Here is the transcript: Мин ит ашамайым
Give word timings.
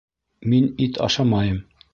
Мин 0.53 0.65
ит 0.87 0.97
ашамайым 1.09 1.63